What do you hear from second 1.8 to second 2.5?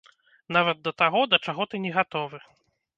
не гатовы!